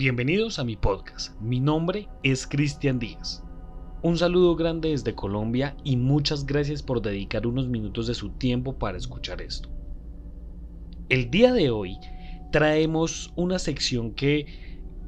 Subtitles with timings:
[0.00, 1.38] Bienvenidos a mi podcast.
[1.42, 3.44] Mi nombre es Cristian Díaz.
[4.00, 8.78] Un saludo grande desde Colombia y muchas gracias por dedicar unos minutos de su tiempo
[8.78, 9.68] para escuchar esto.
[11.10, 11.98] El día de hoy
[12.50, 14.46] traemos una sección que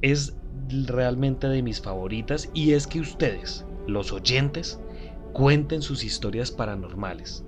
[0.02, 0.36] es
[0.68, 4.78] realmente de mis favoritas y es que ustedes, los oyentes,
[5.32, 7.46] cuenten sus historias paranormales.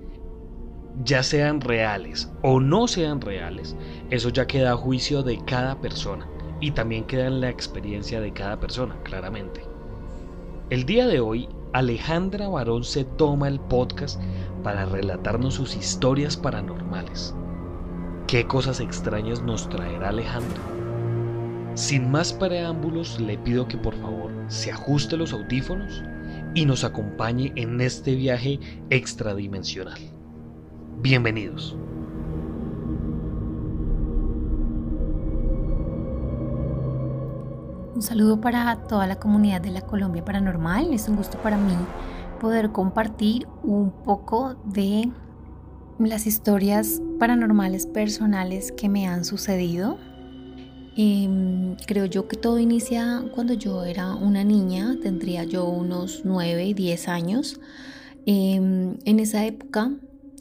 [1.03, 3.75] Ya sean reales o no sean reales,
[4.09, 6.27] eso ya queda a juicio de cada persona
[6.61, 9.63] y también queda en la experiencia de cada persona, claramente.
[10.69, 14.21] El día de hoy, Alejandra Barón se toma el podcast
[14.63, 17.35] para relatarnos sus historias paranormales.
[18.27, 20.61] ¿Qué cosas extrañas nos traerá Alejandra?
[21.75, 26.01] Sin más preámbulos, le pido que por favor se ajuste los audífonos
[26.55, 28.59] y nos acompañe en este viaje
[28.89, 29.99] extradimensional.
[31.01, 31.77] Bienvenidos.
[37.95, 40.93] Un saludo para toda la comunidad de la Colombia Paranormal.
[40.93, 41.71] Es un gusto para mí
[42.41, 45.09] poder compartir un poco de
[45.97, 49.97] las historias paranormales personales que me han sucedido.
[50.97, 56.73] Em, creo yo que todo inicia cuando yo era una niña, tendría yo unos 9,
[56.73, 57.61] 10 años.
[58.25, 59.91] Em, en esa época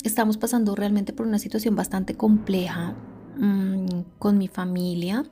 [0.02, 2.96] estamos pasando realmente por una situación bastante compleja
[3.38, 5.24] mm, con mi familia.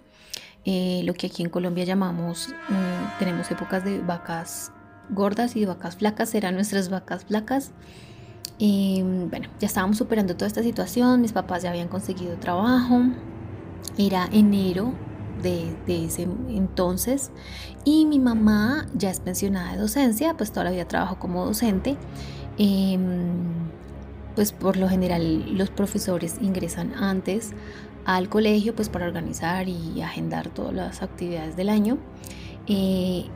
[0.64, 4.72] Eh, lo que aquí en Colombia llamamos, mm, tenemos épocas de vacas
[5.10, 7.72] gordas y de vacas flacas, eran nuestras vacas flacas.
[8.58, 13.02] Y bueno, ya estábamos superando toda esta situación, mis papás ya habían conseguido trabajo,
[13.98, 14.94] era enero
[15.42, 17.32] de, ese entonces
[17.84, 21.96] y mi mamá ya es pensionada de docencia, pues todavía trabajo como docente.
[22.58, 23.02] Em,
[24.36, 27.52] pues por lo general los profesores ingresan antes
[28.04, 31.98] al colegio pues para organizar y agendar todas las actividades del año.
[32.66, 33.26] Eh,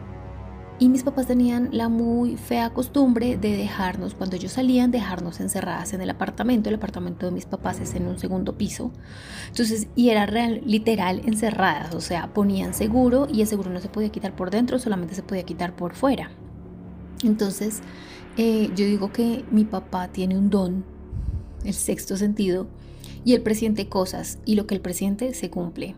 [0.79, 5.95] y mis papás tenían la muy fea costumbre de dejarnos, cuando ellos salían, dejarnos encerradas
[5.95, 6.69] en el apartamento.
[6.69, 8.93] El apartamento de mis papás es en un segundo piso.
[9.49, 13.89] Entonces, y era real, literal encerradas, o sea, ponían seguro y el seguro no se
[13.89, 16.31] podía quitar por dentro, solamente se podía quitar por fuera.
[17.25, 17.81] Entonces,
[18.37, 20.85] eh, yo digo que mi papá tiene un don,
[21.65, 22.67] el sexto sentido,
[23.27, 25.97] y el presidente cosas y lo que el presidente se cumple.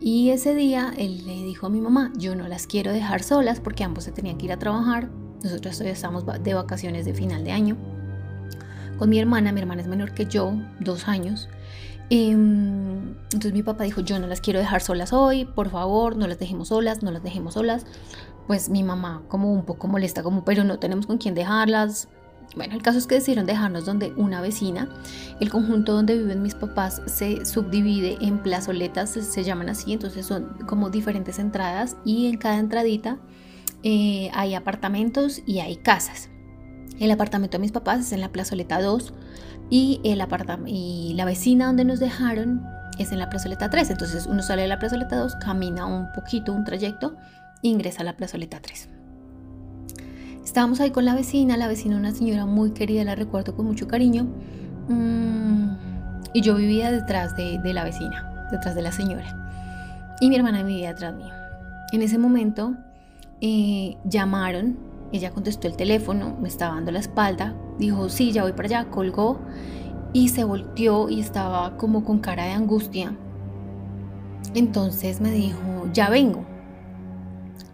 [0.00, 3.58] Y ese día él le dijo a mi mamá, yo no las quiero dejar solas
[3.58, 5.08] porque ambos se tenían que ir a trabajar.
[5.42, 7.78] Nosotros todavía estamos de vacaciones de final de año.
[8.98, 11.48] Con mi hermana, mi hermana es menor que yo, dos años.
[12.10, 16.26] Em, entonces mi papá dijo, yo no las quiero dejar solas hoy, por favor, no
[16.26, 17.86] las dejemos solas, no las dejemos solas.
[18.46, 22.10] Pues mi mamá como un poco molesta, como, pero no tenemos con quién dejarlas,
[22.56, 24.88] bueno, el caso es que decidieron dejarnos donde una vecina.
[25.40, 30.56] El conjunto donde viven mis papás se subdivide en plazoletas, se, llaman así, entonces son
[30.66, 33.18] como diferentes entradas y en cada entradita
[33.82, 36.30] eh, hay apartamentos y hay casas.
[36.98, 39.12] El apartamento de mis papás es en la plazoleta 2
[39.68, 40.24] y, el
[40.66, 42.64] y la vecina donde nos dejaron
[42.98, 43.90] es en la plazoleta 3.
[43.90, 47.16] Entonces uno sale de la plazoleta 2, camina un poquito, un trayecto,
[47.62, 48.95] e ingresa a la plazoleta 3.
[50.46, 53.88] Estábamos ahí con la vecina, la vecina una señora muy querida, la recuerdo con mucho
[53.88, 54.28] cariño.
[54.88, 55.70] Mm,
[56.34, 60.14] y yo vivía detrás de, la vecina, detrás de la señora.
[60.20, 61.34] Y mi hermana vivía detrás mío.
[61.90, 62.76] En ese momento
[63.40, 64.78] eh, llamaron,
[65.10, 68.84] ella contestó el teléfono, me estaba dando la espalda, dijo, sí, ya voy para allá,
[68.88, 69.40] colgó
[70.12, 73.16] y se volteó y estaba como con cara de angustia.
[74.54, 76.46] Entonces me dijo, ya vengo.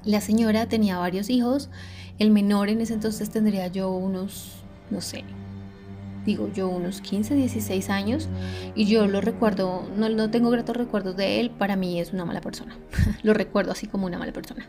[0.05, 1.69] La señora tenía varios hijos
[2.19, 5.25] el menor en ese entonces tendría yo unos, no sé,
[6.25, 8.29] digo yo unos 15, 16 años
[8.75, 12.25] y yo lo recuerdo, no, no tengo gratos recuerdos de él, para mí es una
[12.25, 12.77] mala persona,
[13.23, 14.69] lo recuerdo así como una mala persona.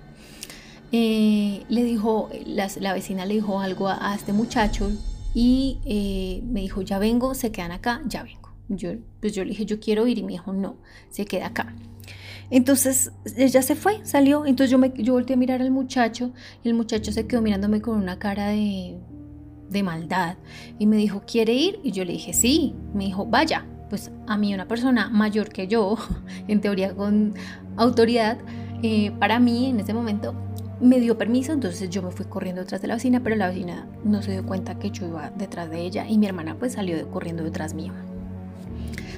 [0.95, 4.91] Eh, le dijo, la, vecina le dijo algo a, este muchacho
[5.33, 8.51] y eh, me dijo, ya vengo, se quedan acá, ya vengo.
[8.69, 10.77] Yo, pues yo le dije, yo quiero ir y me dijo, no,
[11.09, 11.73] se queda acá.
[12.53, 14.45] Entonces ella se fue, salió.
[14.45, 16.33] Entonces yo, me, yo volteé a mirar al muchacho
[16.63, 18.95] y el muchacho se quedó mirándome con una cara de,
[19.71, 20.37] de maldad
[20.77, 21.79] y me dijo, ¿quiere ir?
[21.81, 22.75] Y yo le dije, sí.
[22.93, 23.65] Me dijo, vaya.
[23.89, 25.97] Pues a mí una persona mayor que yo,
[26.47, 27.33] en teoría con
[27.75, 28.37] autoridad,
[28.83, 30.35] eh, para mí en ese momento
[30.79, 33.87] me dio permiso, entonces yo me fui corriendo detrás de la vecina, pero la vecina
[34.03, 37.09] no se dio cuenta que yo iba detrás de ella y mi hermana pues salió
[37.09, 37.93] corriendo detrás mío.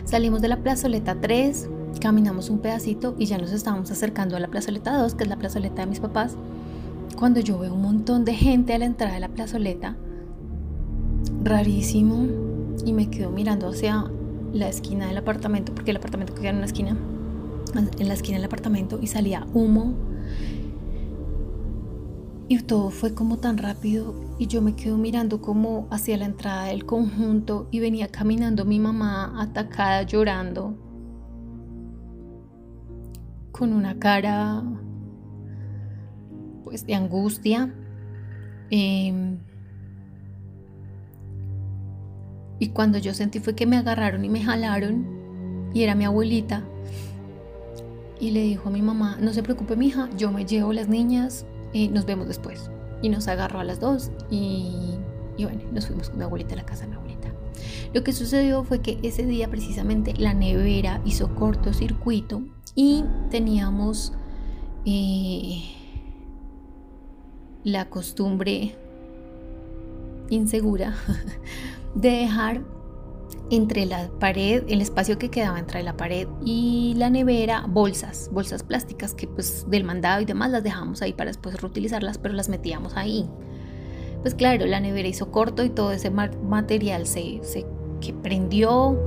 [0.05, 1.69] Salimos de la plazoleta 3,
[2.00, 5.38] Caminamos un pedacito y ya nos estábamos acercando a la plazoleta 2, que es la
[5.38, 6.36] plazoleta de mis papás,
[7.18, 9.95] cuando yo veo un montón de gente a la entrada de la plazoleta,
[11.44, 12.27] rarísimo,
[12.83, 14.06] y me quedo mirando hacia
[14.53, 16.97] la esquina del apartamento, porque el apartamento queda en una esquina,
[17.75, 19.94] en la esquina del apartamento y salía humo.
[22.48, 26.65] Y todo fue como tan rápido y yo me quedo mirando como hacia la entrada
[26.65, 30.75] del conjunto y venía caminando mi mamá atacada llorando
[33.57, 34.63] con una cara
[36.65, 37.73] pues de angustia.
[38.69, 39.37] Em,
[42.59, 46.63] y cuando yo sentí fue que me agarraron y me jalaron y era mi abuelita
[48.19, 50.87] y le dijo a mi mamá, no se preocupe mi hija, yo me llevo las
[50.87, 52.71] niñas, y nos vemos después.
[53.01, 54.97] Y nos agarró a las dos y,
[55.37, 57.33] bueno, nos fuimos con mi abuelita a la casa de mi abuelita.
[57.93, 62.43] Lo que sucedió fue que ese día precisamente la nevera hizo cortocircuito
[62.75, 64.13] y teníamos
[64.86, 65.63] eh,
[67.63, 68.75] la costumbre
[70.30, 70.95] insegura
[71.95, 72.62] de dejar
[73.51, 78.63] entre la pared, el espacio que quedaba entre la pared y la nevera, bolsas, bolsas
[78.63, 82.50] plásticas que pues del mandado y demás las dejamos ahí para después reutilizarlas, pero las
[82.50, 83.30] metíamos ahí.
[84.22, 87.66] Pues claro, la nevera hizo corto y todo ese material se, se
[88.24, 88.98] prendió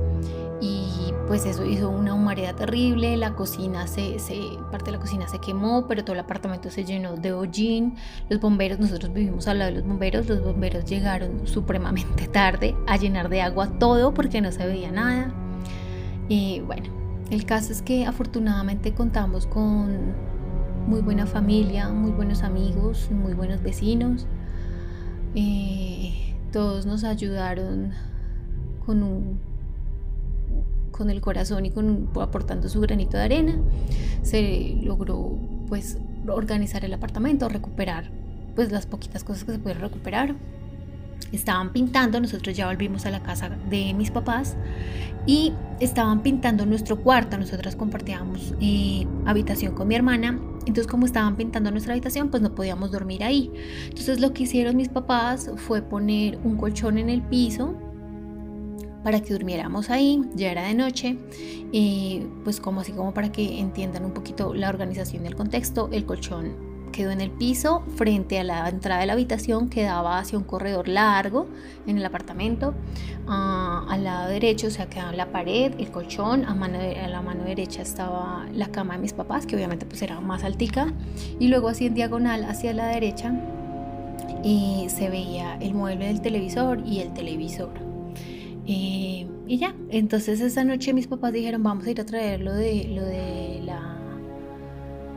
[0.61, 4.17] y pues eso hizo una humareda terrible, la cocina se,
[4.71, 7.95] parte de la cocina se quemó, pero todo el apartamento se llenó de hollín,
[8.29, 12.97] los bomberos, nosotros vivimos al lado de los bomberos, los bomberos llegaron supremamente tarde a
[12.97, 15.33] llenar de agua todo porque no se veía nada.
[16.27, 16.89] Y bueno,
[17.31, 20.13] el caso es que afortunadamente contamos con
[20.87, 24.27] muy buena familia, muy buenos amigos, muy buenos vecinos.
[25.35, 27.93] Eh, todos nos ayudaron
[28.85, 29.48] con un
[30.91, 33.57] con el corazón y con, aportando su granito de arena,
[34.21, 35.37] se logró
[35.67, 35.97] pues
[36.27, 38.09] organizar el apartamento, recuperar
[38.55, 40.35] pues las poquitas cosas que se pudieron recuperar.
[41.31, 44.57] Estaban pintando, nosotros ya volvimos a la casa de mis papás
[45.25, 47.37] y estaban pintando nuestro cuarto.
[47.37, 50.39] Nosotras compartíamos eh, habitación con mi hermana.
[50.65, 53.51] Entonces como estaban pintando nuestra habitación, pues no podíamos dormir ahí.
[53.85, 57.75] Entonces lo que hicieron mis papás fue poner un colchón en el piso
[59.03, 61.17] para que durmiéramos ahí, ya era de noche,
[61.71, 66.05] y pues como así como para que entiendan un poquito la organización del contexto, el
[66.05, 70.37] colchón quedó en el piso frente a la entrada de la habitación que daba hacia
[70.37, 71.47] un corredor largo
[71.87, 72.73] en el apartamento.
[73.27, 77.07] Ah, al lado derecho o se sea, quedaba la pared, el colchón, a, mano a,
[77.07, 80.91] la mano derecha estaba la cama de mis papás, que obviamente pues era más altica,
[81.39, 83.33] y luego así en diagonal hacia la derecha
[84.43, 87.88] y se veía el mueble del televisor y el televisor.
[88.71, 92.53] Eh, y ya, entonces esa noche mis papás dijeron, vamos a ir a traer lo
[92.53, 93.63] de, lo de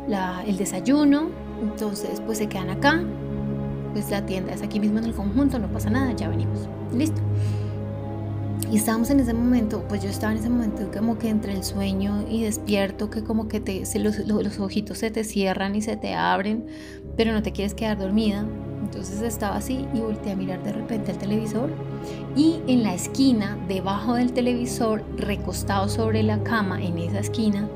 [0.09, 1.29] la, el desayuno.
[1.61, 3.05] Entonces pues se quedan acá.
[3.93, 6.67] Pues la tienda es aquí mismo en el conjunto, no pasa nada, ya venimos.
[6.97, 7.21] Listo.
[8.71, 11.63] Y estábamos en ese momento, pues yo estaba en ese momento como que entre el
[11.63, 15.99] sueño y despierto, que como que te, los, los ojitos se te cierran y se
[15.99, 16.65] te abren,
[17.19, 18.47] pero no te quieres quedar dormida.
[18.93, 21.71] Entonces estaba así y volteé a mirar de repente el televisor
[22.37, 27.71] y en la esquina, debajo del televisor, recostado sobre la cama, en esa esquina,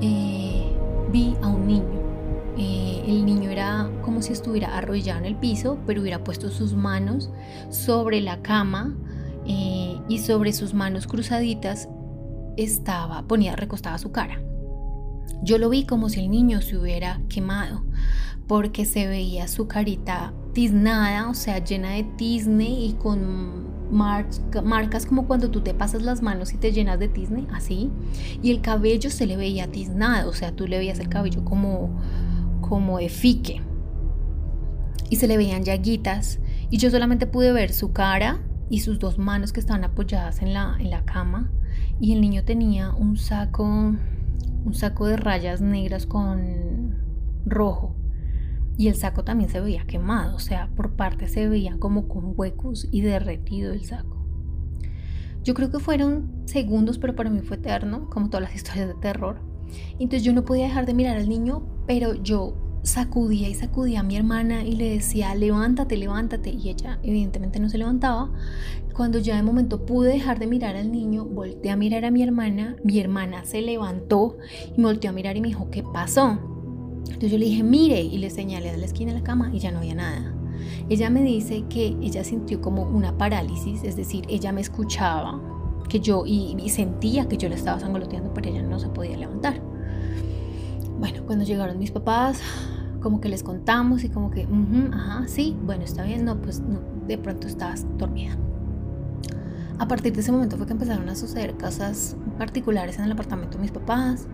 [0.00, 0.72] eh,
[1.10, 2.00] vi a un niño.
[2.56, 6.74] Eh, el niño era como si estuviera arrollado en el piso, pero hubiera puesto sus
[6.74, 7.28] manos
[7.68, 8.94] sobre la cama
[9.46, 11.88] eh, y sobre sus manos cruzaditas
[12.56, 14.40] estaba, ponía recostada su cara.
[15.42, 17.82] Yo lo vi como si el niño se hubiera quemado,
[18.46, 25.26] porque se veía su carita tiznada, o sea, llena de tizne y con marcas como
[25.26, 27.90] cuando tú te pasas las manos y te llenas de tizne, así.
[28.42, 32.00] Y el cabello se le veía tiznado, o sea, tú le veías el cabello como,
[32.60, 33.62] como de fique.
[35.08, 36.40] Y se le veían llaguitas.
[36.68, 40.52] Y yo solamente pude ver su cara y sus dos manos que estaban apoyadas en
[40.52, 41.50] la, en la cama.
[42.00, 46.96] Y el niño tenía un saco, un saco de rayas negras con
[47.44, 47.94] rojo
[48.76, 52.34] y el saco también se veía quemado, o sea, por parte se veía como con
[52.36, 54.16] huecos y derretido el saco.
[55.42, 58.94] Yo creo que fueron segundos, pero para mí fue eterno, como todas las historias de
[58.94, 59.40] terror.
[59.92, 64.02] Entonces yo no podía dejar de mirar al niño, pero yo sacudía y sacudía a
[64.02, 66.50] mi hermana y le decía, levántate, levántate.
[66.50, 68.30] Y ella evidentemente no se levantaba.
[68.94, 72.22] Cuando ya de momento pude dejar de mirar al niño, volteé a mirar a mi
[72.22, 72.76] hermana.
[72.84, 74.38] Mi hermana se levantó
[74.76, 76.55] y me volteó a mirar y me dijo, ¿qué pasó?
[77.06, 79.58] Entonces yo le dije, mire, y le señalé a la esquina de la cama y
[79.58, 80.34] ya no había nada.
[80.88, 85.40] Ella me dice que ella sintió como una parálisis, es decir, ella me escuchaba
[85.88, 89.60] que yo y, sentía que yo la estaba sangoloteando, pero ella no se podía levantar.
[90.98, 92.40] Bueno, cuando llegaron mis papás,
[93.00, 94.48] como que les contamos y como que,
[94.92, 96.62] ajá, sí, bueno, está bien, no, pues
[97.06, 98.36] de pronto estabas dormida.
[99.78, 103.58] A partir de ese momento fue que empezaron a suceder cosas particulares en el apartamento
[103.58, 104.26] de mis papás.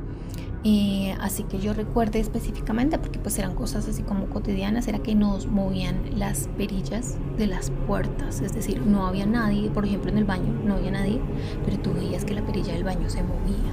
[0.65, 5.15] Eh, así que yo recuerdo específicamente, porque pues eran cosas así como cotidianas, era que
[5.15, 10.19] nos movían las perillas de las puertas, es decir, no había nadie, por ejemplo en
[10.19, 11.21] el baño no había nadie,
[11.65, 13.73] pero tú veías que la perilla del baño se movía.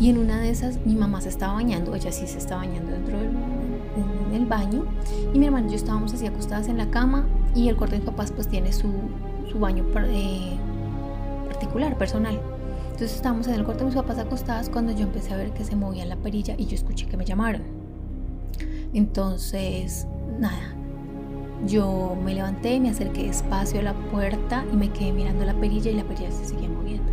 [0.00, 2.92] Y en una de esas mi mamá se estaba bañando, ella sí se estaba bañando
[2.92, 3.30] dentro del
[4.32, 4.86] en el baño
[5.34, 8.00] y mi hermano y yo estábamos así acostadas en la cama y el cuarto de
[8.00, 8.90] mis papás pues tiene su,
[9.50, 10.56] su baño eh,
[11.48, 12.40] particular, personal.
[13.02, 15.64] Entonces estábamos en el cuarto de mis papás acostadas cuando yo empecé a ver que
[15.64, 17.62] se movía la perilla y yo escuché que me llamaron.
[18.94, 20.06] Entonces,
[20.38, 20.76] nada,
[21.66, 25.90] yo me levanté, me acerqué despacio a la puerta y me quedé mirando la perilla
[25.90, 27.10] y la perilla se seguía moviendo.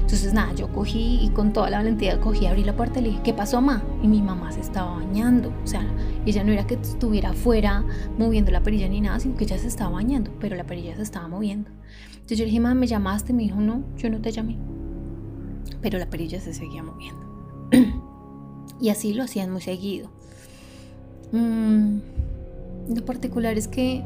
[0.00, 3.08] Entonces, nada, yo cogí y con toda la valentía cogí, abrí la puerta y le
[3.10, 3.84] dije, ¿qué pasó, mamá?
[4.02, 5.52] Y mi mamá se estaba bañando.
[5.62, 5.86] O sea,
[6.26, 7.84] ella no era que estuviera afuera
[8.18, 11.02] moviendo la perilla ni nada, sino que ella se estaba bañando, pero la perilla se
[11.02, 11.70] estaba moviendo.
[12.14, 13.32] Entonces yo le dije, mamá, ¿me llamaste?
[13.32, 14.58] Me dijo, no, yo no te llamé.
[15.80, 17.26] Pero la perilla se seguía moviendo.
[18.80, 20.10] y así lo hacían muy seguido.
[21.32, 21.98] Mm,
[22.94, 24.02] lo particular es que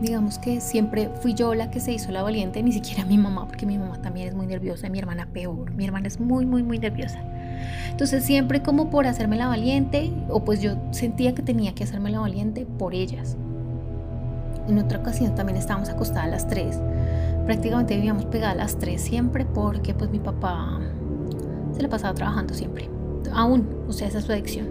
[0.00, 3.46] digamos que siempre fui yo la que se hizo la valiente, ni siquiera mi mamá,
[3.46, 5.72] porque mi mamá también es muy nerviosa mi hermana peor.
[5.72, 7.20] Mi hermana es muy, muy, muy nerviosa.
[7.90, 12.10] Entonces siempre como por hacerme la valiente, o pues yo sentía que tenía que hacerme
[12.10, 13.36] la valiente por ellas.
[14.68, 16.78] En otra ocasión también estábamos acostadas las tres.
[17.50, 20.78] Prácticamente vivíamos pegadas las tres siempre porque pues mi papá
[21.72, 22.88] se le pasaba trabajando siempre.
[23.32, 24.68] Aún, o sea, esa es su adicción.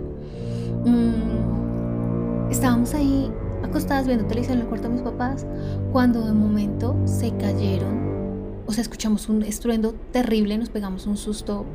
[0.85, 3.29] Mm, estábamos ahí
[3.65, 5.45] acostadas viendo televisión en el cuarto de mis papás,
[5.91, 11.65] cuando de momento se cayeron, o sea, escuchamos un estruendo terrible, nos pegamos un susto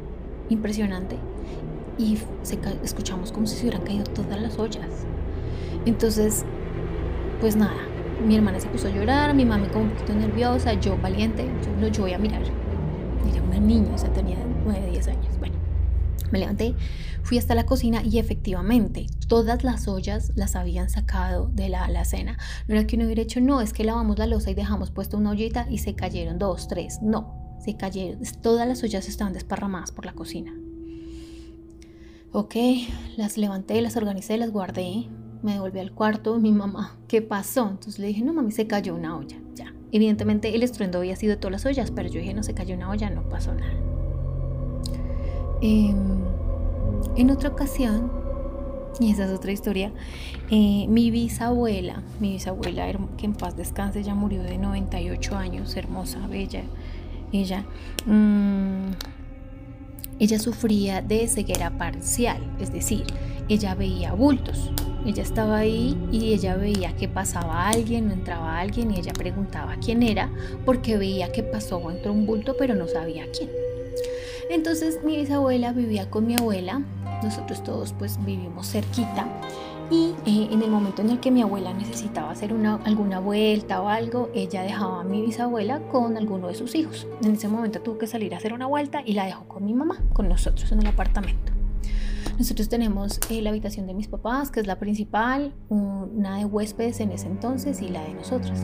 [0.48, 1.18] impresionante
[1.98, 2.16] y
[2.82, 4.88] escuchamos como si se hubieran caído todas las ollas.
[5.84, 6.46] Entonces,
[7.42, 7.76] pues nada,
[8.22, 11.80] mi hermana se puso a llorar, mi mami como un poquito nerviosa, yo valiente, yo,
[11.80, 12.42] no, yo voy a mirar.
[12.42, 15.38] Era una niña, o sea, tenía 9, 10 años.
[15.38, 15.56] Bueno,
[16.30, 16.74] me levanté,
[17.22, 22.38] fui hasta la cocina y efectivamente todas las ollas las habían sacado de la alacena.
[22.68, 25.16] No era que uno hubiera hecho, no, es que lavamos la losa y dejamos puesta
[25.16, 27.00] una ollita y se cayeron dos, tres.
[27.02, 28.20] No, se cayeron.
[28.42, 30.54] Todas las ollas estaban desparramadas por la cocina.
[32.32, 32.56] Ok,
[33.16, 35.08] las levanté, las organicé, las guardé.
[35.44, 36.40] Me devolví al cuarto.
[36.40, 37.68] Mi mamá, ¿qué pasó?
[37.68, 39.36] Entonces le dije, no, mami, se cayó una olla.
[39.54, 39.74] Ya.
[39.92, 42.74] Evidentemente el estruendo había sido de todas las ollas, pero yo dije, no, se cayó
[42.74, 43.74] una olla, no pasó nada.
[45.60, 46.24] Em,
[47.14, 48.10] en otra ocasión,
[48.98, 49.92] y esa es otra historia,
[50.50, 56.26] eh, mi bisabuela, mi bisabuela, que en paz descanse, ya murió de 98 años, hermosa,
[56.26, 56.62] bella,
[57.32, 57.66] ella,
[58.06, 58.92] mm,
[60.20, 63.04] ella sufría de ceguera parcial, es decir,
[63.50, 64.70] ella veía bultos.
[65.04, 70.02] Ella estaba ahí y ella veía que pasaba alguien, entraba alguien y ella preguntaba quién
[70.02, 70.30] era
[70.64, 73.50] porque veía que pasó o entró un bulto pero no sabía quién.
[74.50, 76.82] Entonces mi bisabuela vivía con mi abuela,
[77.22, 79.26] nosotros todos pues vivimos cerquita
[79.90, 83.82] y eh, en el momento en el que mi abuela necesitaba hacer una, alguna vuelta
[83.82, 87.06] o algo, ella dejaba a mi bisabuela con alguno de sus hijos.
[87.22, 89.74] En ese momento tuvo que salir a hacer una vuelta y la dejó con mi
[89.74, 91.53] mamá, con nosotros en el apartamento.
[92.38, 96.98] Nosotros tenemos eh, la habitación de mis papás, que es la principal, una de huéspedes
[97.00, 98.58] en ese entonces y la de nosotros.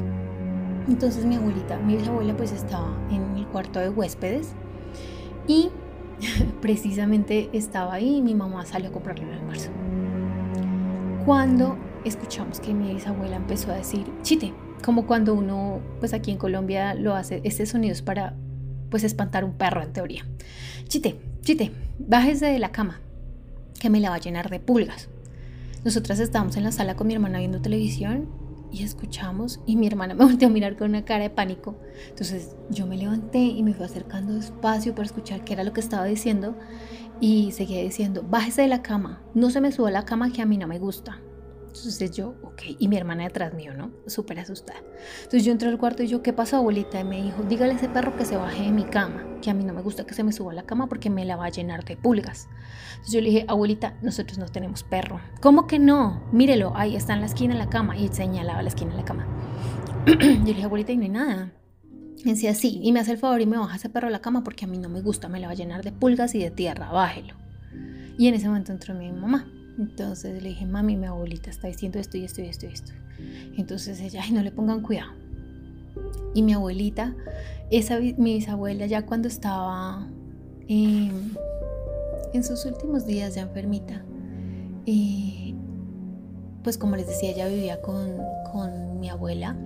[0.89, 4.55] Entonces mi abuelita, mi bisabuela pues estaba en el cuarto de huéspedes
[5.47, 5.71] y
[6.61, 9.71] precisamente estaba ahí y mi mamá salió a comprarle el almuerzo.
[11.25, 14.53] Cuando escuchamos que mi bisabuela empezó a decir, chite,
[14.85, 18.35] como cuando uno, pues aquí en Colombia lo hace, este sonido es para,
[18.91, 20.27] pues espantar un perro en teoría.
[20.89, 23.01] Chite, chite, bájese de la cama,
[23.81, 25.09] que me la va a llenar de pulgas.
[25.85, 28.29] Nosotras estábamos en la sala con mi hermana viendo televisión
[28.71, 31.77] y escuchamos y mi hermana me volteó a mirar con una cara de pánico.
[32.09, 35.81] Entonces yo me levanté y me fui acercando despacio para escuchar qué era lo que
[35.81, 36.57] estaba diciendo
[37.21, 40.43] y seguía diciendo, bájese de la cama, no se me suba a la cama que
[40.43, 41.21] a mí no me gusta.
[41.75, 43.93] Entonces yo, ok, y mi hermana detrás mío, ¿no?
[44.07, 44.81] Súper asustada.
[45.19, 46.99] Entonces yo entré al cuarto y yo, ¿qué pasó, abuelita?
[47.01, 49.55] Y me dijo, dígale a ese perro que se baje de mi cama, que a
[49.55, 51.47] mí no me gusta que se me suba a la cama porque me la va
[51.47, 52.49] a llenar de pulgas.
[52.91, 55.21] Entonces yo le dije, abuelita, nosotros no tenemos perro.
[55.41, 56.23] ¿Cómo que no?
[56.33, 57.97] Mírelo, ahí está en la esquina de la cama.
[57.97, 59.27] Y señalaba la esquina de la cama.
[60.07, 61.53] yo le dije, abuelita, y no hay nada.
[62.19, 64.21] Y decía, sí, y me hace el favor y me baja ese perro a la
[64.21, 66.41] cama porque a mí no me gusta, me la va a llenar de pulgas y
[66.41, 67.35] de tierra, bájelo.
[68.19, 69.47] Y en ese momento entró mi mamá.
[69.81, 72.93] Entonces le dije, mami, mi abuelita está diciendo esto y esto y esto y esto.
[73.57, 75.13] Entonces ella, ay, no le pongan cuidado.
[76.35, 77.15] Y mi abuelita,
[77.71, 80.07] esa, mi bisabuela ya cuando estaba
[80.69, 81.35] em,
[82.35, 84.05] en sus últimos días ya enfermita,
[84.85, 85.55] eh,
[86.63, 88.19] pues como les decía, ella vivía con,
[88.53, 89.57] con mi abuela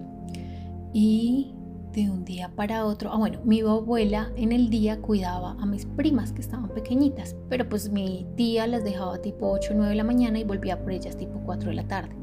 [0.93, 1.55] y
[1.95, 5.87] de un día para otro, ah bueno, mi abuela en el día cuidaba a mis
[5.87, 9.97] primas que estaban pequeñitas, pero pues mi tía las dejaba tipo 8 o 9 de
[9.97, 12.15] la mañana y volvía por ellas tipo 4 de la tarde.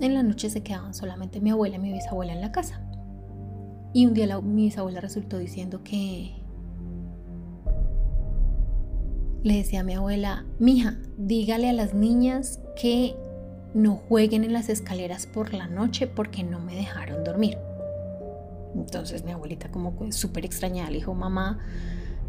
[0.00, 2.82] En la noche se quedaban solamente mi abuela y mi bisabuela en la casa.
[3.92, 6.34] Y un día mi bisabuela resultó diciendo que
[9.44, 13.14] le decía a mi abuela, mija, dígale a las niñas que
[13.74, 17.58] no jueguen en las escaleras por la noche porque no me dejaron dormir.
[18.74, 21.58] Entonces mi abuelita como súper extrañada le dijo, mamá,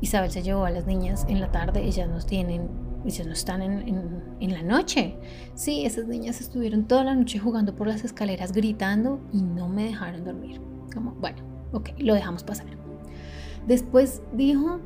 [0.01, 2.69] Isabel se llevó a las niñas en la tarde, ellas no tienen,
[3.05, 5.15] ellas no están en, en, la noche.
[5.55, 9.84] Sí, esas niñas estuvieron toda la noche jugando por las escaleras gritando y no me
[9.84, 10.62] dejaron dormir.
[10.93, 11.38] Como, bueno,
[11.74, 12.67] ok, lo dejamos pasar.
[13.67, 14.79] Después dijo,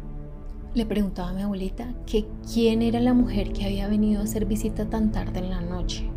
[0.74, 4.46] le preguntaba a mi abuelita que quién era la mujer que había venido a hacer
[4.46, 6.10] visita tan tarde en la noche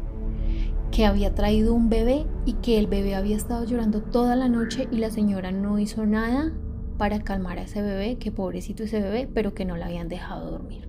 [0.91, 4.89] que había traído un bebé y que el bebé había estado llorando toda la noche
[4.91, 6.53] y la señora no hizo nada
[6.99, 10.51] para calmar a ese bebé, que pobrecito ese bebé, pero que no la habían dejado
[10.51, 10.89] dormir.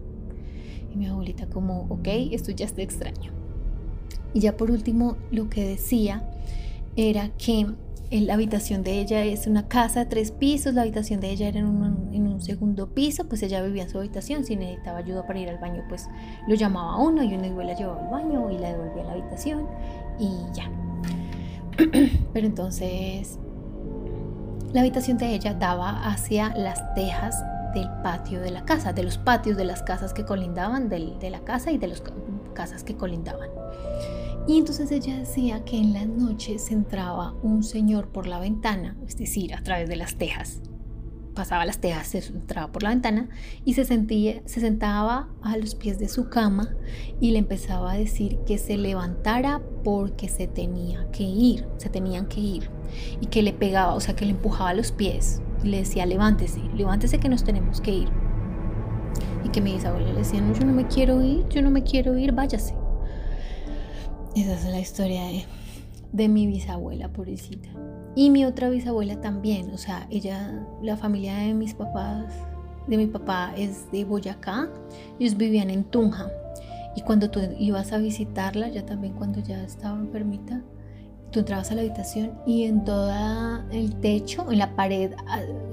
[0.91, 3.31] Y mi abuelita como, ok, esto ya está extraño.
[4.33, 6.29] Y ya por último, lo que decía
[6.95, 7.67] era que
[8.11, 11.59] la habitación de ella es una casa de tres pisos, la habitación de ella era
[11.59, 15.49] en un, segundo piso, pues ella vivía en su habitación, si necesitaba ayuda para ir
[15.49, 16.07] al baño, pues
[16.47, 19.05] lo llamaba a uno y uno igual la llevaba al baño y la devolvía a
[19.07, 19.67] la habitación
[20.19, 20.69] y ya.
[22.33, 23.39] Pero entonces
[24.71, 29.17] la habitación de ella daba hacia las tejas del patio de la casa, de los
[29.17, 32.03] patios de las casas que colindaban de la casa y de las
[32.53, 33.49] casas que colindaban.
[34.47, 39.17] Y entonces ella decía que en las noches entraba un señor por la ventana, es
[39.17, 40.61] decir, a través de las tejas.
[41.35, 43.27] Pasaba las tejas, entraba por la ventana
[43.65, 46.69] y se, sentía, se sentaba a los pies de su cama
[47.19, 52.27] y le empezaba a decir que se levantara porque se tenía que ir, se tenían
[52.27, 52.69] que ir.
[53.19, 55.41] Y que le pegaba, o sea, que le empujaba los pies.
[55.61, 58.09] Y le decía, levántese, levántese que nos tenemos que ir.
[59.43, 61.83] Y que mi bisabuela le decía, no, yo no me quiero ir, yo no me
[61.83, 62.86] quiero ir, váyase.
[64.35, 65.23] Esa es la historia
[66.11, 67.69] de, mi bisabuela, pobrecita.
[68.15, 72.33] Y mi otra bisabuela también, o sea, ella, la familia de mis papás,
[72.87, 74.69] de mi papá es de Boyacá,
[75.19, 76.29] ellos vivían en Tunja.
[76.95, 80.61] Y cuando tú ibas a visitarla, ya también cuando ya estaba enfermita,
[81.31, 83.11] tú entrabas a la habitación y en todo
[83.71, 85.11] el techo, en la pared,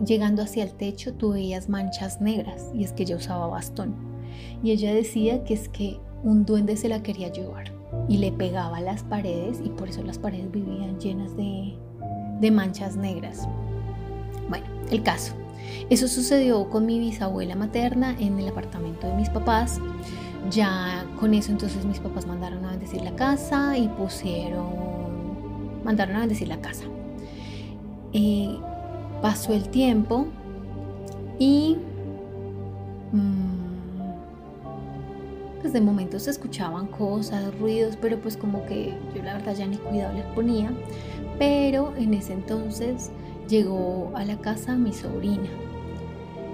[0.05, 3.95] llegando hacia el techo, tú veías manchas negras y es que ella usaba bastón.
[4.63, 7.74] Y ella decía que es que un duende se la quería llevar
[8.09, 11.75] y le pegaba a las paredes y por eso las paredes vivían llenas de,
[12.41, 13.49] de manchas negras.
[14.49, 15.35] Bueno, el caso.
[15.91, 19.81] Eso sucedió con mi bisabuela materna en el apartamento de mis papás.
[20.51, 24.67] Ya con eso entonces mis papás mandaron a bendecir la casa y pusieron,
[25.85, 26.85] mandaron a bendecir la casa.
[28.13, 28.57] Eh,
[29.23, 30.27] pasó el tiempo
[31.39, 31.79] y...
[33.13, 33.44] Mm,
[35.65, 39.67] pues de momento se escuchaban cosas, ruidos, pero pues como que yo la verdad ya
[39.67, 40.71] ni cuidado les ponía.
[41.39, 43.11] Pero en ese entonces
[43.49, 45.49] llegó a la casa mi sobrina.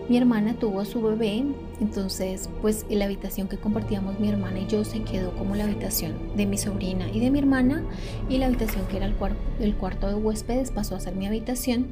[0.09, 1.45] Mi hermana tuvo a su bebé,
[1.81, 6.15] entonces pues la habitación que compartíamos mi hermana y yo se quedó como la habitación
[6.37, 7.83] de mi sobrina y de mi hermana
[8.29, 11.27] y la habitación que era el, cuarto, el cuarto de huéspedes pasó a ser mi
[11.27, 11.89] habitación.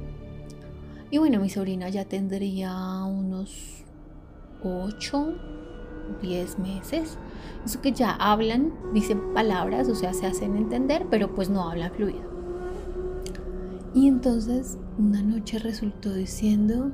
[1.11, 3.83] Y bueno, mi sobrina ya tendría unos
[4.63, 5.58] 8,
[6.23, 7.19] 10 meses.
[7.65, 11.93] Eso que ya hablan, dicen palabras, o sea, se hacen entender, pero pues no hablan
[11.93, 12.29] fluido.
[13.95, 16.93] Y entonces una noche resultó diciendo,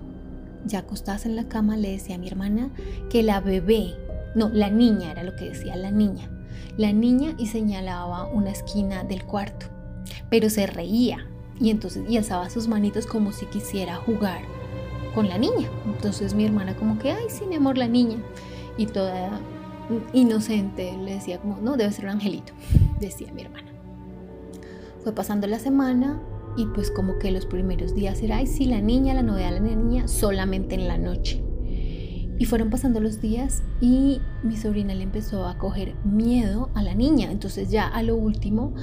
[0.64, 2.70] ya acostadas en la cama, le decía a mi hermana
[3.10, 3.94] que la bebé,
[4.34, 6.30] no, la niña era lo que decía la niña,
[6.76, 9.66] la niña y señalaba una esquina del cuarto,
[10.30, 11.26] pero se reía
[11.60, 14.42] y entonces y alzaba sus manitos como si quisiera jugar
[15.14, 15.68] con la niña.
[15.86, 18.18] Entonces mi hermana como que, ay, sí, mi amor, la niña
[18.76, 19.40] y toda
[20.12, 22.52] inocente le decía como, no, debe ser un angelito,
[23.00, 23.70] decía mi hermana.
[25.02, 26.20] Fue pasando la semana
[26.56, 29.76] y pues como que los primeros días era, ay, la niña, la novedad de la
[29.76, 31.43] niña, solamente en la noche.
[32.38, 36.94] Y fueron pasando los días y mi sobrina le empezó a coger miedo a la
[36.94, 37.30] niña.
[37.30, 38.74] Entonces ya a lo último,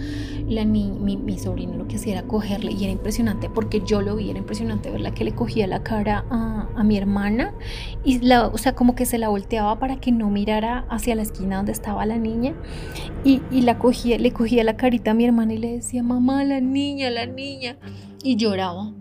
[0.48, 4.30] la mi, sobrina lo que hacía era cogerle y era impresionante porque yo lo vi,
[4.30, 7.54] era impresionante verla que le cogía la cara a, a mi hermana
[8.04, 11.22] y la, o sea, como que se la volteaba para que no mirara hacia la
[11.22, 12.54] esquina donde estaba la niña
[13.24, 16.44] y, y la cogía, le cogía la carita a mi hermana y le decía, mamá,
[16.44, 17.78] la niña, la niña.
[18.24, 18.94] Y lloraba.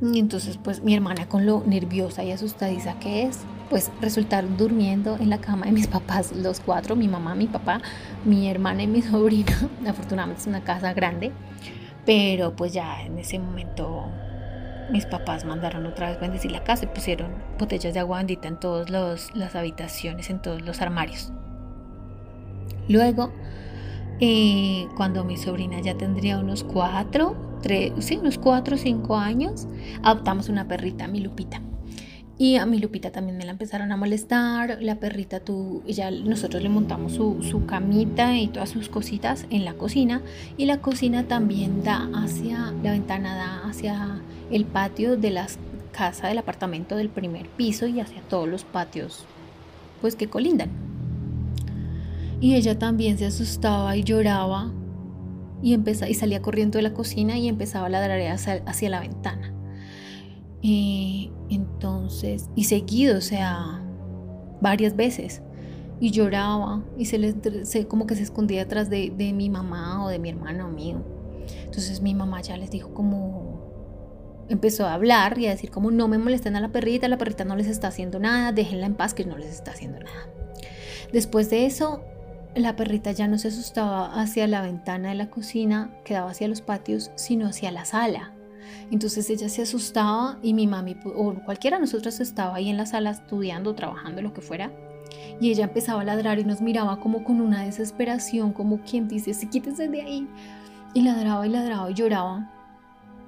[0.00, 5.16] Y entonces pues mi hermana con lo nerviosa y asustadiza que es, pues resultaron durmiendo
[5.16, 7.80] en la cama de mis papás, los cuatro, mi mamá, mi papá,
[8.24, 9.56] mi hermana y mi sobrina.
[9.86, 11.32] Afortunadamente es una casa grande,
[12.06, 14.04] pero pues ya en ese momento
[14.90, 18.58] mis papás mandaron otra vez bendecir la casa y pusieron botellas de agua bendita en
[18.58, 21.32] todas las habitaciones, en todos los armarios.
[22.88, 23.32] Luego,
[24.20, 29.68] eh, cuando mi sobrina ya tendría unos cuatro, tres, sí, unos cuatro o cinco años,
[30.02, 31.60] adoptamos una perrita, mi Lupita.
[32.40, 34.78] Y a mi Lupita también me la empezaron a molestar.
[34.80, 39.64] La perrita, tú, ya nosotros le montamos su, su, camita y todas sus cositas en
[39.64, 40.22] la cocina.
[40.56, 44.20] Y la cocina también da hacia, la ventana da hacia
[44.52, 45.48] el patio de la
[45.90, 49.24] casa del apartamento del primer piso y hacia todos los patios,
[50.00, 50.87] pues que colindan.
[52.40, 54.72] Y ella también se asustaba y lloraba
[55.62, 59.52] y, empezaba, y salía corriendo de la cocina y empezaba a ladrar hacia, la ventana.
[60.62, 63.82] Y entonces, y seguido, o sea,
[64.60, 65.42] varias veces.
[66.00, 67.34] Y lloraba y se, le,
[67.88, 71.02] como que se escondía detrás de, de, mi mamá o de mi hermano mío.
[71.64, 73.68] Entonces mi mamá ya les dijo como,
[74.48, 77.44] empezó a hablar y a decir como no me molesten a la perrita, la perrita
[77.44, 80.28] no les está haciendo nada, déjenla en paz que no les está haciendo nada.
[81.12, 82.02] Después de eso,
[82.58, 86.60] la perrita ya no se asustaba hacia la ventana de la cocina, quedaba hacia los
[86.60, 88.32] patios, sino hacia la sala.
[88.90, 92.86] Entonces ella se asustaba y mi mami o cualquiera de nosotros estaba ahí en la
[92.86, 94.72] sala estudiando, trabajando, lo que fuera.
[95.40, 99.34] Y ella empezaba a ladrar y nos miraba como con una desesperación, como quien dice,
[99.34, 100.28] si quítese de ahí.
[100.94, 102.52] Y ladraba y ladraba y lloraba.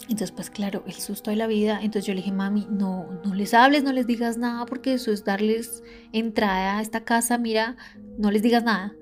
[0.04, 1.78] Entonces, pues claro, el susto de la vida.
[1.82, 5.12] Entonces yo le dije, mami, no, no les hables, no les digas nada, porque eso
[5.12, 7.76] es darles entrada a esta casa, mira,
[8.18, 8.92] no les digas nada.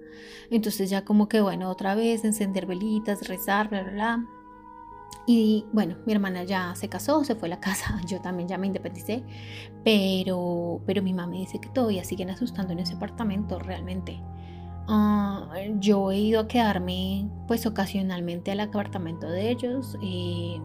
[0.51, 4.27] Entonces ya como que, bueno, otra vez encender velitas, rezar, bla, bla, bla.
[5.27, 8.57] Y bueno, mi hermana ya se casó, se fue a la casa, yo también ya
[8.57, 9.23] me independicé,
[9.85, 14.23] pero, pero mi mamá me dice que todavía siguen asustando en ese apartamento realmente.
[14.89, 19.99] Ah, yo he ido a quedarme pues ocasionalmente al apartamento de ellos.
[20.03, 20.63] Eh,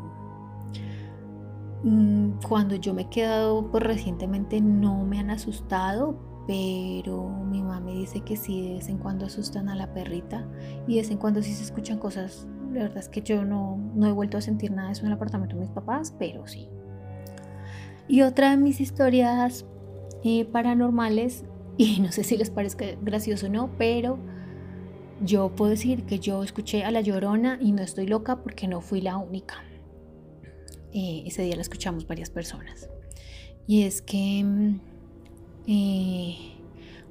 [1.83, 6.17] mm, cuando yo me he quedado pues recientemente no me han asustado,
[6.47, 10.47] pero mi mamá me dice que sí, de vez en cuando asustan a la perrita
[10.87, 13.77] y de vez en cuando sí se escuchan cosas la verdad es que yo no,
[13.93, 16.47] no he vuelto a sentir nada de eso en el apartamento de mis papás, pero
[16.47, 16.69] sí.
[18.07, 19.65] Y otra de mis historias
[20.23, 21.45] eh, paranormales,
[21.77, 24.17] y no sé si les parezca gracioso o no, pero
[25.21, 28.81] yo puedo decir que yo escuché a La Llorona y no estoy loca porque no
[28.81, 29.63] fui la única.
[30.91, 32.89] Eh, ese día la escuchamos varias personas.
[33.65, 34.79] Y es que mm,
[35.67, 36.35] eh,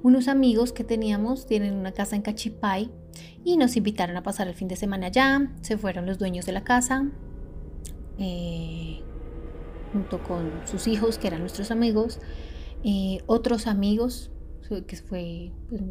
[0.01, 2.91] unos amigos que teníamos tienen una casa en Cachipay
[3.43, 5.51] y nos invitaron a pasar el fin de semana allá.
[5.61, 7.09] Se fueron los dueños de la casa
[8.17, 9.01] eh,
[9.91, 12.19] junto con sus hijos, que eran nuestros amigos,
[12.83, 14.29] eh, otros amigos
[14.87, 15.81] que fue pues,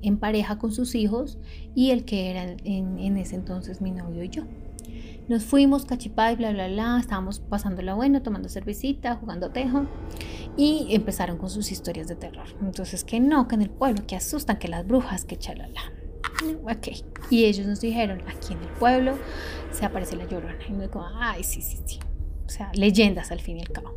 [0.00, 1.36] en pareja con sus hijos
[1.74, 4.44] y el que era en, en, ese entonces mi novio y yo.
[5.28, 9.86] Nos fuimos, cachipay, bla, bla, bla, estábamos pasándola bueno, tomando cervecita, jugando tejo
[10.56, 12.46] y empezaron con sus historias de terror.
[12.60, 15.80] Entonces, que no, que en el pueblo, que asustan, que las brujas, que chalala.
[16.64, 16.88] Ok.
[17.30, 19.16] Y ellos nos dijeron, aquí en el pueblo
[19.72, 20.58] se aparece la llorona.
[20.68, 21.98] Y me dijo, ay, sí, sí, sí.
[22.46, 23.94] O sea, leyendas al fin y al cabo.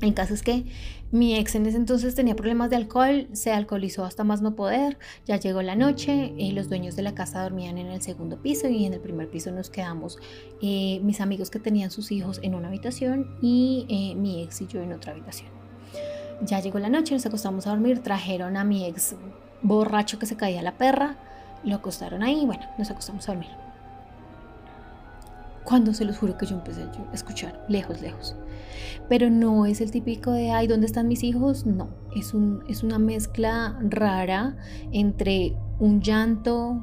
[0.00, 0.64] El caso es que
[1.10, 4.96] mi ex en ese entonces tenía problemas de alcohol, se alcoholizó hasta más no poder,
[5.26, 8.40] ya llegó la noche, y eh, los dueños de la casa dormían en el segundo
[8.40, 10.18] piso y en el primer piso nos quedamos
[10.62, 14.66] eh, mis amigos que tenían sus hijos en una habitación y eh, mi ex y
[14.68, 15.57] yo en otra habitación.
[16.42, 19.16] Ya llegó la noche, nos acostamos a dormir, trajeron a mi ex
[19.62, 21.16] borracho que se caía la perra,
[21.64, 23.50] lo acostaron ahí, bueno, nos acostamos a dormir.
[25.64, 28.34] Cuando se los juro que yo empecé a escuchar, lejos, lejos.
[29.08, 31.66] Pero no es el típico de, ay, ¿dónde están mis hijos?
[31.66, 34.56] No, es, un, es una mezcla rara
[34.92, 36.82] entre un llanto,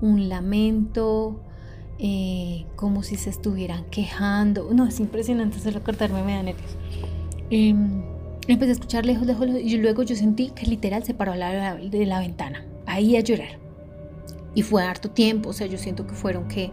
[0.00, 1.40] un lamento,
[1.98, 4.68] eh, como si se estuvieran quejando.
[4.72, 6.76] No, es impresionante solo cortarme, me da nervios.
[8.46, 11.76] Em, empecé a escuchar lejos, lejos, y luego yo sentí que literal se paró la,
[11.76, 13.58] de la ventana, ahí a llorar.
[14.54, 16.72] Y fue harto tiempo, o sea, yo siento que fueron que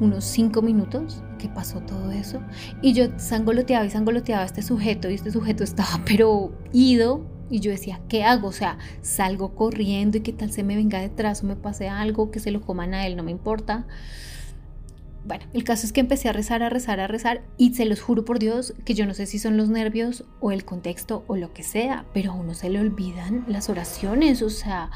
[0.00, 2.40] unos cinco minutos que pasó todo eso.
[2.82, 7.24] Y yo sangoloteaba y sangoloteaba a este sujeto y este sujeto estaba pero ido.
[7.48, 8.48] Y yo decía, ¿qué hago?
[8.48, 12.32] O sea, salgo corriendo y qué tal se me venga detrás o me pase algo,
[12.32, 13.86] que se lo coman a él, no me importa.
[15.26, 18.00] Bueno, el caso es que empecé a rezar, a rezar, a rezar y se los
[18.00, 21.34] juro por Dios que yo no sé si son los nervios o el contexto o
[21.34, 24.90] lo que sea, pero a uno se le olvidan las oraciones, o sea,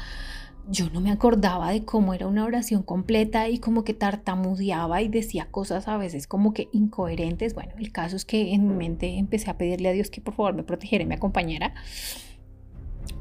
[0.69, 5.09] yo no me acordaba de cómo era una oración completa y como que tartamudeaba y
[5.09, 7.53] decía cosas a veces como que incoherentes.
[7.53, 10.33] Bueno, el caso es que en mi mente empecé a pedirle a Dios que por
[10.33, 11.73] favor me protegiera y me acompañara.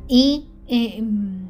[0.07, 1.49] Y em,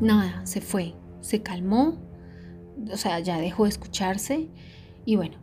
[0.00, 2.07] nada, se fue, se calmó,
[2.92, 4.48] o sea, ya dejó de escucharse
[5.04, 5.36] y bueno,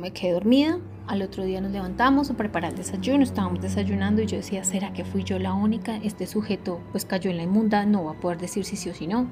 [0.00, 0.78] me quedé dormida.
[1.06, 4.92] Al otro día nos levantamos a preparar el desayuno, estábamos desayunando y yo decía, ¿será
[4.92, 5.96] que fui yo la única?
[5.98, 8.94] Este sujeto pues cayó en la inmunda, no va a poder decir si sí o
[8.94, 9.28] si no.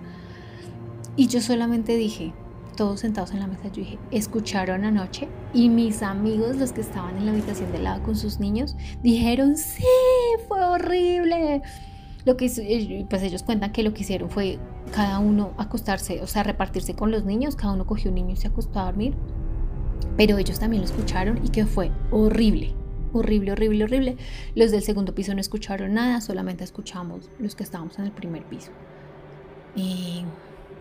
[1.16, 2.32] Y yo solamente dije,
[2.76, 5.28] todos sentados en la mesa, yo dije, ¿escucharon anoche?
[5.52, 9.56] Y mis amigos, los que estaban en la habitación de lado con sus niños, dijeron,
[9.56, 9.84] sí,
[10.48, 11.62] fue horrible.
[12.24, 12.50] Lo que
[13.10, 14.58] pues ellos cuentan que lo que hicieron fue
[14.92, 18.36] cada uno acostarse, o sea, repartirse con los niños, cada uno cogió un niño y
[18.36, 19.14] se acostó a dormir.
[20.16, 22.72] Pero ellos también lo escucharon y que fue horrible,
[23.12, 24.16] horrible, horrible, horrible.
[24.54, 28.44] Los del segundo piso no escucharon nada, solamente escuchamos los que estábamos en el primer
[28.44, 28.70] piso.
[29.76, 30.24] Y,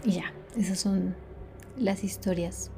[0.06, 1.15] y ya, esas son
[1.77, 2.71] las historias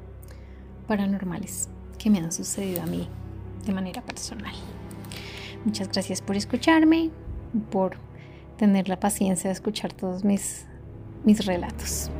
[0.88, 3.08] paranormales que me han sucedido a mí
[3.64, 4.54] de manera personal.
[5.64, 7.10] Muchas gracias por escucharme,
[7.70, 7.96] por
[8.56, 10.66] tener la paciencia de escuchar todos mis,
[11.24, 12.10] mis relatos.